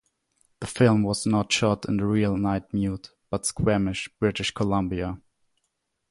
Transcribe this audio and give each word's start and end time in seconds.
The 0.61 0.65
film 0.65 1.03
was 1.03 1.27
not 1.27 1.51
shot 1.51 1.85
in 1.87 1.97
the 1.97 2.07
real 2.07 2.33
Nightmute, 2.35 3.11
but 3.29 3.45
Squamish, 3.45 4.07
British 4.19 4.49
Columbia. 4.49 5.21